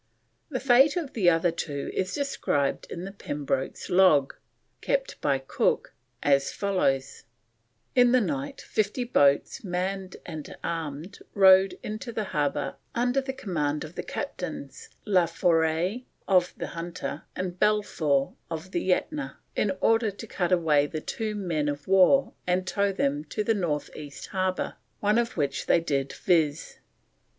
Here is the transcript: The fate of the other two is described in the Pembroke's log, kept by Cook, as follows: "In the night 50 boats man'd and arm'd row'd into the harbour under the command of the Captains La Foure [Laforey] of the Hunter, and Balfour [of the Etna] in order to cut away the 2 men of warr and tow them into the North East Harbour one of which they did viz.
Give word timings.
The 0.49 0.59
fate 0.59 0.97
of 0.97 1.13
the 1.13 1.29
other 1.29 1.51
two 1.51 1.91
is 1.93 2.15
described 2.15 2.87
in 2.89 3.05
the 3.05 3.11
Pembroke's 3.11 3.87
log, 3.87 4.33
kept 4.81 5.21
by 5.21 5.37
Cook, 5.37 5.93
as 6.23 6.51
follows: 6.51 7.25
"In 7.93 8.11
the 8.11 8.19
night 8.19 8.61
50 8.61 9.03
boats 9.03 9.63
man'd 9.63 10.15
and 10.25 10.57
arm'd 10.63 11.19
row'd 11.35 11.77
into 11.83 12.11
the 12.11 12.23
harbour 12.23 12.77
under 12.95 13.21
the 13.21 13.31
command 13.31 13.83
of 13.83 13.93
the 13.93 14.01
Captains 14.01 14.89
La 15.05 15.27
Foure 15.27 15.67
[Laforey] 15.67 16.05
of 16.27 16.55
the 16.57 16.69
Hunter, 16.73 17.21
and 17.35 17.59
Balfour 17.59 18.33
[of 18.49 18.71
the 18.71 18.91
Etna] 18.91 19.37
in 19.55 19.71
order 19.81 20.09
to 20.09 20.25
cut 20.25 20.51
away 20.51 20.87
the 20.87 20.99
2 21.01 21.35
men 21.35 21.69
of 21.69 21.87
warr 21.87 22.33
and 22.47 22.65
tow 22.65 22.91
them 22.91 23.17
into 23.17 23.43
the 23.43 23.53
North 23.53 23.95
East 23.95 24.25
Harbour 24.29 24.77
one 24.99 25.19
of 25.19 25.37
which 25.37 25.67
they 25.67 25.79
did 25.79 26.11
viz. 26.11 26.79